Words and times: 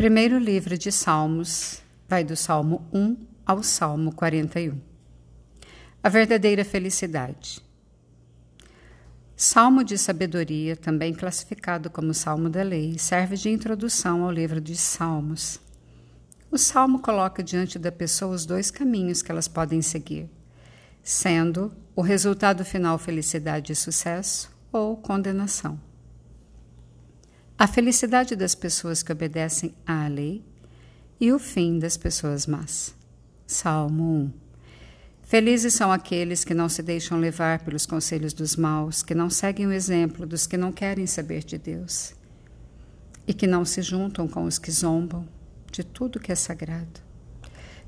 Primeiro 0.00 0.38
livro 0.38 0.78
de 0.78 0.90
Salmos, 0.90 1.82
vai 2.08 2.24
do 2.24 2.34
Salmo 2.34 2.88
1 2.90 3.18
ao 3.44 3.62
Salmo 3.62 4.14
41. 4.14 4.80
A 6.02 6.08
verdadeira 6.08 6.64
felicidade. 6.64 7.60
Salmo 9.36 9.84
de 9.84 9.98
sabedoria, 9.98 10.74
também 10.74 11.12
classificado 11.12 11.90
como 11.90 12.14
Salmo 12.14 12.48
da 12.48 12.62
Lei, 12.62 12.98
serve 12.98 13.36
de 13.36 13.50
introdução 13.50 14.24
ao 14.24 14.30
livro 14.30 14.58
de 14.58 14.74
Salmos. 14.74 15.60
O 16.50 16.56
salmo 16.56 17.00
coloca 17.00 17.42
diante 17.42 17.78
da 17.78 17.92
pessoa 17.92 18.34
os 18.34 18.46
dois 18.46 18.70
caminhos 18.70 19.20
que 19.20 19.30
elas 19.30 19.48
podem 19.48 19.82
seguir, 19.82 20.30
sendo 21.02 21.74
o 21.94 22.00
resultado 22.00 22.64
final 22.64 22.96
felicidade 22.96 23.72
e 23.72 23.76
sucesso 23.76 24.50
ou 24.72 24.96
condenação. 24.96 25.89
A 27.60 27.66
felicidade 27.66 28.34
das 28.34 28.54
pessoas 28.54 29.02
que 29.02 29.12
obedecem 29.12 29.74
à 29.86 30.08
lei 30.08 30.42
e 31.20 31.30
o 31.30 31.38
fim 31.38 31.78
das 31.78 31.94
pessoas 31.94 32.46
más. 32.46 32.94
Salmo 33.46 34.02
1. 34.02 34.32
Felizes 35.24 35.74
são 35.74 35.92
aqueles 35.92 36.42
que 36.42 36.54
não 36.54 36.70
se 36.70 36.82
deixam 36.82 37.20
levar 37.20 37.62
pelos 37.62 37.84
conselhos 37.84 38.32
dos 38.32 38.56
maus, 38.56 39.02
que 39.02 39.14
não 39.14 39.28
seguem 39.28 39.66
o 39.66 39.72
exemplo 39.72 40.26
dos 40.26 40.46
que 40.46 40.56
não 40.56 40.72
querem 40.72 41.06
saber 41.06 41.44
de 41.44 41.58
Deus 41.58 42.14
e 43.28 43.34
que 43.34 43.46
não 43.46 43.66
se 43.66 43.82
juntam 43.82 44.26
com 44.26 44.44
os 44.44 44.58
que 44.58 44.70
zombam 44.70 45.28
de 45.70 45.84
tudo 45.84 46.18
que 46.18 46.32
é 46.32 46.34
sagrado. 46.34 47.02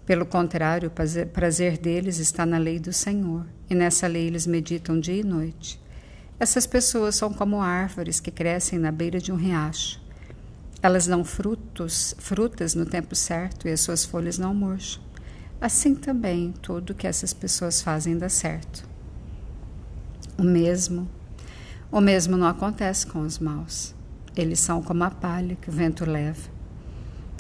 Pelo 0.04 0.26
contrário, 0.26 0.90
o 0.90 1.26
prazer 1.28 1.78
deles 1.78 2.18
está 2.18 2.44
na 2.44 2.58
lei 2.58 2.78
do 2.78 2.92
Senhor, 2.92 3.46
e 3.70 3.74
nessa 3.74 4.06
lei 4.06 4.26
eles 4.26 4.46
meditam 4.46 5.00
dia 5.00 5.16
e 5.16 5.24
noite. 5.24 5.80
Essas 6.42 6.66
pessoas 6.66 7.14
são 7.14 7.32
como 7.32 7.62
árvores 7.62 8.18
que 8.18 8.28
crescem 8.28 8.76
na 8.76 8.90
beira 8.90 9.20
de 9.20 9.30
um 9.30 9.36
riacho. 9.36 10.02
Elas 10.82 11.06
dão 11.06 11.22
frutos, 11.22 12.16
frutas 12.18 12.74
no 12.74 12.84
tempo 12.84 13.14
certo 13.14 13.68
e 13.68 13.70
as 13.70 13.80
suas 13.80 14.04
folhas 14.04 14.38
não 14.38 14.52
murcham. 14.52 15.00
Assim 15.60 15.94
também 15.94 16.52
tudo 16.60 16.96
que 16.96 17.06
essas 17.06 17.32
pessoas 17.32 17.80
fazem 17.80 18.18
dá 18.18 18.28
certo. 18.28 18.84
O 20.36 20.42
mesmo, 20.42 21.08
o 21.92 22.00
mesmo 22.00 22.36
não 22.36 22.48
acontece 22.48 23.06
com 23.06 23.20
os 23.20 23.38
maus. 23.38 23.94
Eles 24.36 24.58
são 24.58 24.82
como 24.82 25.04
a 25.04 25.10
palha 25.12 25.54
que 25.54 25.70
o 25.70 25.72
vento 25.72 26.04
leva. 26.04 26.50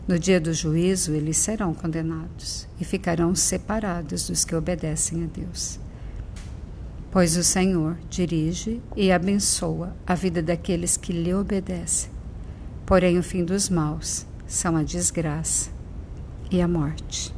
No 0.06 0.16
dia 0.16 0.40
do 0.40 0.54
juízo, 0.54 1.12
eles 1.12 1.38
serão 1.38 1.74
condenados 1.74 2.68
e 2.80 2.84
ficarão 2.84 3.34
separados 3.34 4.28
dos 4.28 4.44
que 4.44 4.54
obedecem 4.54 5.24
a 5.24 5.26
Deus 5.26 5.80
pois 7.12 7.36
o 7.36 7.44
Senhor 7.44 7.98
dirige 8.08 8.80
e 8.96 9.12
abençoa 9.12 9.94
a 10.06 10.14
vida 10.14 10.42
daqueles 10.42 10.96
que 10.96 11.12
lhe 11.12 11.34
obedecem. 11.34 12.10
Porém, 12.86 13.18
o 13.18 13.22
fim 13.22 13.44
dos 13.44 13.68
maus 13.68 14.26
são 14.46 14.74
a 14.76 14.82
desgraça 14.82 15.70
e 16.50 16.62
a 16.62 16.66
morte. 16.66 17.32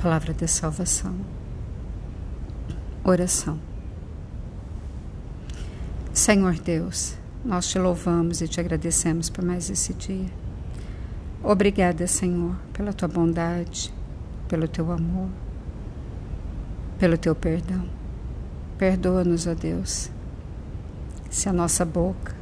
Palavra 0.00 0.32
de 0.32 0.48
salvação. 0.48 1.14
Oração. 3.04 3.60
Senhor 6.14 6.54
Deus, 6.54 7.16
nós 7.44 7.68
te 7.68 7.78
louvamos 7.78 8.40
e 8.40 8.48
te 8.48 8.58
agradecemos 8.58 9.28
por 9.28 9.44
mais 9.44 9.68
esse 9.68 9.92
dia. 9.92 10.30
Obrigada, 11.44 12.06
Senhor, 12.06 12.56
pela 12.72 12.94
tua 12.94 13.08
bondade, 13.08 13.92
pelo 14.48 14.66
teu 14.66 14.90
amor 14.90 15.28
pelo 16.98 17.16
teu 17.16 17.34
perdão. 17.34 17.84
Perdoa-nos, 18.76 19.46
ó 19.46 19.54
Deus, 19.54 20.10
se 21.30 21.48
a 21.48 21.52
nossa 21.52 21.84
boca 21.84 22.34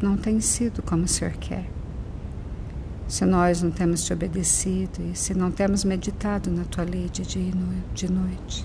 não 0.00 0.16
tem 0.16 0.40
sido 0.40 0.82
como 0.82 1.04
o 1.04 1.08
Senhor 1.08 1.32
quer. 1.34 1.68
Se 3.06 3.24
nós 3.26 3.62
não 3.62 3.70
temos 3.70 4.04
te 4.04 4.12
obedecido 4.12 5.02
e 5.12 5.14
se 5.14 5.34
não 5.34 5.50
temos 5.50 5.84
meditado 5.84 6.50
na 6.50 6.64
tua 6.64 6.84
lei 6.84 7.08
de 7.10 7.22
dia 7.22 7.42
e 7.42 7.94
de 7.94 8.10
noite. 8.10 8.64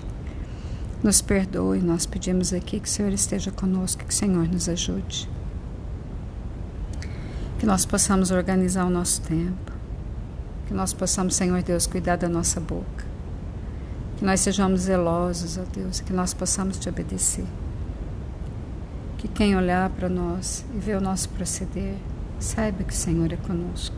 Nos 1.02 1.20
perdoe, 1.20 1.80
nós 1.80 2.06
pedimos 2.06 2.52
aqui 2.52 2.80
que 2.80 2.88
o 2.88 2.90
Senhor 2.90 3.12
esteja 3.12 3.50
conosco, 3.50 4.04
que 4.04 4.12
o 4.12 4.16
Senhor 4.16 4.48
nos 4.48 4.68
ajude. 4.68 5.28
Que 7.58 7.66
nós 7.66 7.84
possamos 7.84 8.30
organizar 8.30 8.84
o 8.86 8.90
nosso 8.90 9.20
tempo. 9.22 9.72
Que 10.66 10.74
nós 10.74 10.92
possamos, 10.92 11.36
Senhor 11.36 11.62
Deus, 11.62 11.86
cuidar 11.86 12.16
da 12.16 12.28
nossa 12.28 12.58
boca 12.58 13.17
que 14.18 14.24
nós 14.24 14.40
sejamos 14.40 14.82
zelosos, 14.82 15.56
ó 15.58 15.62
Deus, 15.72 16.00
que 16.00 16.12
nós 16.12 16.34
possamos 16.34 16.76
te 16.76 16.88
obedecer. 16.88 17.46
Que 19.16 19.28
quem 19.28 19.56
olhar 19.56 19.88
para 19.90 20.08
nós 20.08 20.64
e 20.74 20.78
ver 20.78 20.96
o 20.96 21.00
nosso 21.00 21.28
proceder, 21.28 21.94
saiba 22.40 22.82
que 22.82 22.92
o 22.92 22.96
Senhor 22.96 23.32
é 23.32 23.36
conosco. 23.36 23.96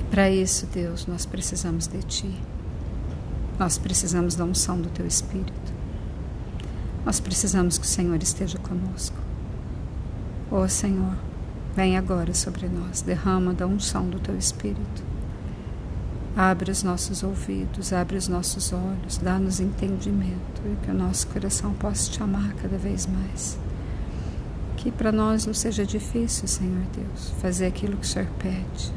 E 0.00 0.04
para 0.04 0.30
isso, 0.30 0.66
Deus, 0.72 1.06
nós 1.06 1.26
precisamos 1.26 1.86
de 1.86 2.02
Ti. 2.02 2.34
Nós 3.58 3.76
precisamos 3.76 4.34
da 4.34 4.44
unção 4.44 4.80
do 4.80 4.88
Teu 4.88 5.06
Espírito. 5.06 5.74
Nós 7.04 7.20
precisamos 7.20 7.76
que 7.76 7.84
o 7.84 7.88
Senhor 7.88 8.22
esteja 8.22 8.56
conosco. 8.58 9.16
Ó 10.50 10.62
oh, 10.62 10.68
Senhor, 10.68 11.14
vem 11.76 11.98
agora 11.98 12.32
sobre 12.32 12.68
nós, 12.68 13.02
derrama 13.02 13.52
da 13.52 13.66
unção 13.66 14.08
do 14.08 14.18
Teu 14.18 14.36
Espírito 14.36 15.07
Abre 16.38 16.70
os 16.70 16.84
nossos 16.84 17.24
ouvidos, 17.24 17.92
abre 17.92 18.16
os 18.16 18.28
nossos 18.28 18.72
olhos, 18.72 19.18
dá-nos 19.18 19.58
entendimento 19.58 20.62
e 20.64 20.76
que 20.84 20.88
o 20.92 20.94
nosso 20.94 21.26
coração 21.26 21.74
possa 21.74 22.08
te 22.12 22.22
amar 22.22 22.52
cada 22.62 22.78
vez 22.78 23.08
mais. 23.08 23.58
Que 24.76 24.92
para 24.92 25.10
nós 25.10 25.44
não 25.46 25.52
seja 25.52 25.84
difícil, 25.84 26.46
Senhor 26.46 26.84
Deus, 26.94 27.32
fazer 27.40 27.66
aquilo 27.66 27.96
que 27.96 28.06
o 28.06 28.08
Senhor 28.08 28.28
pede. 28.38 28.92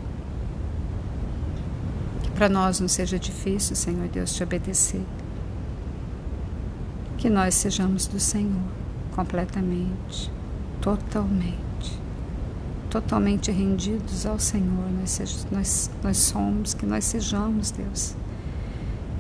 Que 2.21 2.29
para 2.29 2.47
nós 2.47 2.79
não 2.79 2.87
seja 2.87 3.17
difícil, 3.17 3.75
Senhor 3.75 4.07
Deus, 4.07 4.35
te 4.35 4.43
obedecer. 4.43 5.03
Que 7.17 7.27
nós 7.27 7.55
sejamos 7.55 8.05
do 8.05 8.19
Senhor 8.19 8.61
completamente, 9.15 10.31
totalmente 10.79 11.70
totalmente 12.91 13.49
rendidos 13.51 14.25
ao 14.25 14.37
Senhor, 14.37 14.91
nós, 14.99 15.47
nós, 15.49 15.89
nós 16.03 16.17
somos, 16.17 16.73
que 16.73 16.85
nós 16.85 17.05
sejamos, 17.05 17.71
Deus. 17.71 18.13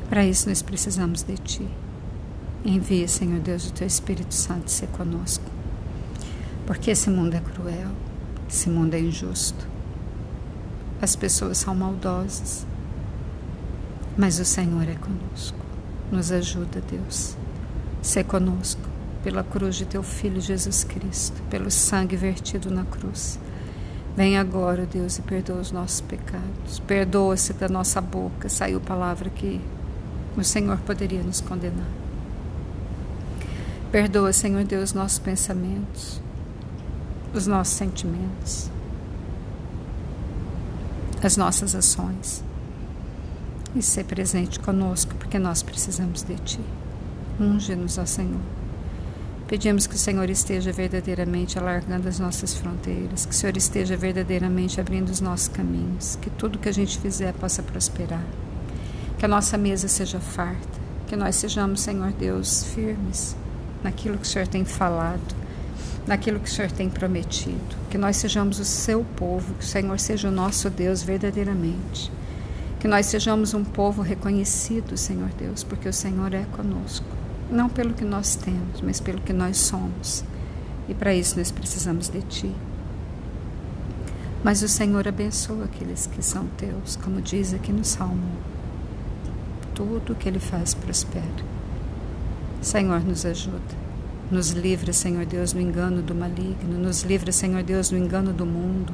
Para 0.09 0.25
isso 0.25 0.49
nós 0.49 0.61
precisamos 0.61 1.23
de 1.23 1.37
Ti. 1.37 1.67
Envia, 2.65 3.07
Senhor 3.07 3.39
Deus, 3.39 3.69
o 3.69 3.73
Teu 3.73 3.87
Espírito 3.87 4.33
Santo 4.33 4.69
ser 4.69 4.87
conosco. 4.87 5.45
Porque 6.67 6.91
esse 6.91 7.09
mundo 7.09 7.33
é 7.33 7.39
cruel, 7.39 7.91
esse 8.47 8.69
mundo 8.69 8.93
é 8.93 8.99
injusto. 8.99 9.65
As 11.01 11.15
pessoas 11.15 11.57
são 11.57 11.73
maldosas. 11.73 12.67
Mas 14.17 14.37
o 14.37 14.43
Senhor 14.43 14.83
é 14.83 14.95
conosco. 14.95 15.57
Nos 16.11 16.29
ajuda, 16.29 16.83
Deus. 16.91 17.37
Ser 18.01 18.25
conosco 18.25 18.81
pela 19.23 19.45
cruz 19.45 19.77
de 19.77 19.85
Teu 19.85 20.03
Filho 20.03 20.41
Jesus 20.41 20.83
Cristo, 20.83 21.41
pelo 21.49 21.71
sangue 21.71 22.17
vertido 22.17 22.69
na 22.69 22.83
cruz 22.83 23.39
Vem 24.15 24.37
agora, 24.37 24.85
Deus, 24.85 25.17
e 25.17 25.21
perdoa 25.21 25.61
os 25.61 25.71
nossos 25.71 26.01
pecados. 26.01 26.79
Perdoa-se 26.85 27.53
da 27.53 27.69
nossa 27.69 28.01
boca, 28.01 28.49
saiu 28.49 28.79
palavra 28.81 29.29
que 29.29 29.61
o 30.35 30.43
Senhor 30.43 30.77
poderia 30.79 31.23
nos 31.23 31.39
condenar. 31.39 31.87
Perdoa, 33.91 34.33
Senhor 34.33 34.63
Deus, 34.63 34.93
nossos 34.93 35.19
pensamentos, 35.19 36.21
os 37.33 37.47
nossos 37.47 37.73
sentimentos, 37.73 38.69
as 41.23 41.37
nossas 41.37 41.75
ações. 41.75 42.43
E 43.73 43.81
ser 43.81 44.03
presente 44.03 44.59
conosco, 44.59 45.15
porque 45.15 45.39
nós 45.39 45.63
precisamos 45.63 46.23
de 46.23 46.35
Ti. 46.35 46.59
Unge-nos, 47.39 47.97
ó 47.97 48.05
Senhor. 48.05 48.41
Pedimos 49.51 49.85
que 49.85 49.95
o 49.95 49.97
Senhor 49.97 50.29
esteja 50.29 50.71
verdadeiramente 50.71 51.59
alargando 51.59 52.07
as 52.07 52.17
nossas 52.17 52.53
fronteiras, 52.53 53.25
que 53.25 53.33
o 53.33 53.35
Senhor 53.35 53.57
esteja 53.57 53.97
verdadeiramente 53.97 54.79
abrindo 54.79 55.09
os 55.09 55.19
nossos 55.19 55.49
caminhos, 55.49 56.17
que 56.21 56.29
tudo 56.29 56.57
que 56.57 56.69
a 56.69 56.73
gente 56.73 56.97
fizer 56.97 57.33
possa 57.33 57.61
prosperar, 57.61 58.23
que 59.19 59.25
a 59.25 59.27
nossa 59.27 59.57
mesa 59.57 59.89
seja 59.89 60.21
farta, 60.21 60.79
que 61.05 61.17
nós 61.17 61.35
sejamos, 61.35 61.81
Senhor 61.81 62.13
Deus, 62.13 62.63
firmes 62.63 63.35
naquilo 63.83 64.17
que 64.17 64.23
o 64.23 64.25
Senhor 64.25 64.47
tem 64.47 64.63
falado, 64.63 65.35
naquilo 66.07 66.39
que 66.39 66.47
o 66.47 66.53
Senhor 66.53 66.71
tem 66.71 66.89
prometido, 66.89 67.75
que 67.89 67.97
nós 67.97 68.15
sejamos 68.15 68.57
o 68.57 68.63
seu 68.63 69.03
povo, 69.17 69.53
que 69.55 69.65
o 69.65 69.67
Senhor 69.67 69.99
seja 69.99 70.29
o 70.29 70.31
nosso 70.31 70.69
Deus 70.69 71.03
verdadeiramente. 71.03 72.09
Que 72.79 72.87
nós 72.87 73.05
sejamos 73.07 73.53
um 73.53 73.65
povo 73.65 74.01
reconhecido, 74.01 74.95
Senhor 74.95 75.29
Deus, 75.37 75.61
porque 75.61 75.89
o 75.89 75.93
Senhor 75.93 76.33
é 76.33 76.45
conosco 76.53 77.30
não 77.51 77.67
pelo 77.67 77.93
que 77.93 78.05
nós 78.05 78.35
temos, 78.35 78.81
mas 78.81 78.99
pelo 78.99 79.21
que 79.21 79.33
nós 79.33 79.57
somos. 79.57 80.23
E 80.87 80.93
para 80.93 81.13
isso 81.13 81.37
nós 81.37 81.51
precisamos 81.51 82.07
de 82.07 82.21
Ti. 82.21 82.51
Mas 84.43 84.63
o 84.63 84.67
Senhor 84.67 85.07
abençoa 85.07 85.65
aqueles 85.65 86.07
que 86.07 86.23
são 86.23 86.47
teus, 86.57 86.95
como 86.95 87.21
diz 87.21 87.53
aqui 87.53 87.71
no 87.71 87.83
Salmo. 87.83 88.37
Tudo 89.75 90.15
que 90.15 90.27
Ele 90.27 90.39
faz 90.39 90.73
prospera. 90.73 91.25
Senhor, 92.61 93.01
nos 93.01 93.25
ajuda. 93.25 93.81
Nos 94.31 94.51
livra, 94.51 94.93
Senhor 94.93 95.25
Deus, 95.25 95.51
do 95.51 95.59
engano 95.59 96.01
do 96.01 96.15
maligno. 96.15 96.79
Nos 96.79 97.03
livra, 97.03 97.31
Senhor 97.31 97.61
Deus, 97.63 97.89
do 97.89 97.97
engano 97.97 98.31
do 98.31 98.45
mundo, 98.45 98.93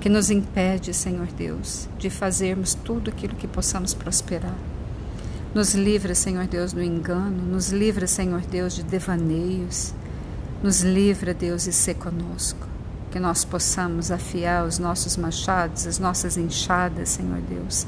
que 0.00 0.08
nos 0.08 0.30
impede, 0.30 0.94
Senhor 0.94 1.26
Deus, 1.26 1.88
de 1.98 2.08
fazermos 2.08 2.74
tudo 2.74 3.10
aquilo 3.10 3.34
que 3.34 3.48
possamos 3.48 3.92
prosperar. 3.92 4.56
Nos 5.54 5.74
livra, 5.74 6.14
Senhor 6.14 6.46
Deus, 6.46 6.74
do 6.74 6.82
engano. 6.82 7.42
Nos 7.42 7.70
livra, 7.70 8.06
Senhor 8.06 8.42
Deus, 8.42 8.74
de 8.74 8.82
devaneios. 8.82 9.94
Nos 10.62 10.82
livra, 10.82 11.32
Deus, 11.32 11.66
e 11.66 11.72
ser 11.72 11.94
conosco. 11.94 12.68
Que 13.10 13.18
nós 13.18 13.46
possamos 13.46 14.10
afiar 14.10 14.66
os 14.66 14.78
nossos 14.78 15.16
machados, 15.16 15.86
as 15.86 15.98
nossas 15.98 16.36
enxadas, 16.36 17.08
Senhor 17.08 17.40
Deus, 17.40 17.86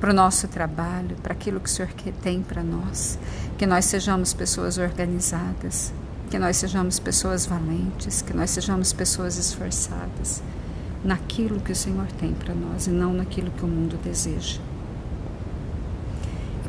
para 0.00 0.12
o 0.12 0.14
nosso 0.14 0.48
trabalho, 0.48 1.14
para 1.22 1.34
aquilo 1.34 1.60
que 1.60 1.68
o 1.68 1.72
Senhor 1.72 1.90
tem 2.22 2.42
para 2.42 2.62
nós. 2.62 3.18
Que 3.58 3.66
nós 3.66 3.84
sejamos 3.84 4.32
pessoas 4.32 4.78
organizadas, 4.78 5.92
que 6.30 6.38
nós 6.38 6.56
sejamos 6.56 6.98
pessoas 6.98 7.44
valentes, 7.44 8.22
que 8.22 8.32
nós 8.32 8.48
sejamos 8.48 8.94
pessoas 8.94 9.36
esforçadas 9.36 10.42
naquilo 11.04 11.60
que 11.60 11.72
o 11.72 11.76
Senhor 11.76 12.06
tem 12.18 12.32
para 12.32 12.54
nós 12.54 12.86
e 12.86 12.90
não 12.90 13.12
naquilo 13.12 13.50
que 13.50 13.62
o 13.62 13.68
mundo 13.68 13.98
deseja. 14.02 14.58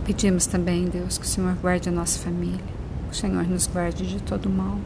Pedimos 0.06 0.46
também, 0.46 0.86
Deus, 0.86 1.18
que 1.18 1.25
o 1.25 1.28
Senhor 1.28 1.56
guarde 1.56 1.90
a 1.90 1.92
nossa 1.92 2.19
família, 2.19 2.63
que 3.07 3.12
o 3.12 3.16
Senhor 3.16 3.44
nos 3.48 3.66
guarde 3.66 4.06
de 4.06 4.22
todo 4.22 4.48
mal, 4.48 4.78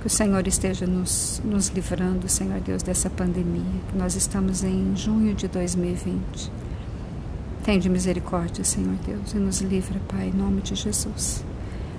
que 0.00 0.06
o 0.06 0.10
Senhor 0.10 0.48
esteja 0.48 0.86
nos, 0.86 1.42
nos 1.44 1.68
livrando, 1.68 2.26
Senhor 2.26 2.58
Deus, 2.60 2.82
dessa 2.82 3.10
pandemia, 3.10 3.80
que 3.90 3.98
nós 3.98 4.16
estamos 4.16 4.64
em 4.64 4.96
junho 4.96 5.34
de 5.34 5.46
2020. 5.46 6.50
Tende 7.64 7.90
misericórdia, 7.90 8.64
Senhor 8.64 8.96
Deus, 9.04 9.34
e 9.34 9.36
nos 9.36 9.60
livra, 9.60 10.00
Pai, 10.08 10.28
em 10.28 10.32
nome 10.32 10.62
de 10.62 10.74
Jesus. 10.74 11.44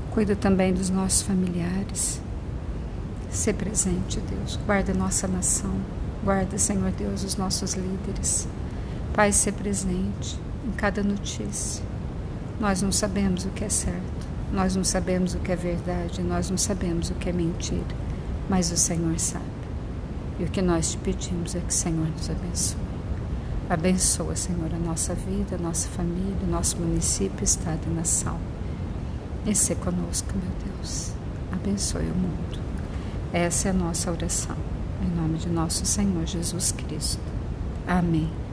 Cuida 0.10 0.36
também 0.36 0.74
dos 0.74 0.89
nossos 0.89 1.21
familiares. 1.21 2.19
Ser 3.30 3.53
presente, 3.53 4.19
Deus. 4.19 4.57
Guarda 4.65 4.95
nossa 4.95 5.27
nação. 5.27 5.75
Guarda, 6.24 6.57
Senhor 6.57 6.89
Deus, 6.89 7.24
os 7.24 7.36
nossos 7.36 7.75
líderes. 7.75 8.48
Pai, 9.13 9.31
ser 9.31 9.53
presente 9.53 10.39
em 10.68 10.71
cada 10.71 11.03
notícia. 11.03 11.86
Nós 12.59 12.81
não 12.81 12.92
sabemos 12.92 13.45
o 13.45 13.50
que 13.50 13.63
é 13.63 13.69
certo. 13.69 14.27
Nós 14.51 14.75
não 14.75 14.83
sabemos 14.83 15.36
o 15.36 15.39
que 15.39 15.51
é 15.51 15.56
verdade. 15.56 16.21
Nós 16.21 16.50
não 16.50 16.57
sabemos 16.57 17.09
o 17.09 17.13
que 17.15 17.30
é 17.30 17.33
mentira. 17.33 17.95
Mas 18.50 18.71
o 18.71 18.77
Senhor 18.77 19.19
sabe. 19.19 19.45
E 20.39 20.44
o 20.44 20.48
que 20.48 20.62
nós 20.62 20.92
te 20.92 20.98
pedimos 20.98 21.56
é 21.56 21.59
que 21.59 21.69
o 21.69 21.74
Senhor 21.74 22.07
nos 22.07 22.30
abençoe. 22.30 22.88
Abençoa, 23.69 24.36
Senhor, 24.36 24.74
a 24.74 24.80
nossa 24.80 25.13
vida, 25.13 25.56
a 25.56 25.59
nossa 25.59 25.89
família, 25.89 26.38
o 26.44 26.50
nosso 26.50 26.77
município, 26.77 27.44
estado 27.44 27.81
e 27.86 27.94
nação 27.94 28.39
e 29.48 29.56
ser 29.56 29.75
conosco, 29.75 30.33
meu 30.36 30.75
Deus. 30.75 31.13
Abençoe 31.51 32.10
o 32.12 32.15
mundo. 32.15 32.60
Essa 33.31 33.69
é 33.69 33.71
a 33.71 33.74
nossa 33.74 34.12
oração. 34.12 34.56
Em 35.01 35.15
nome 35.15 35.38
de 35.38 35.50
nosso 35.50 35.86
Senhor 35.86 36.25
Jesus 36.25 36.71
Cristo. 36.74 37.21
Amém. 37.88 38.46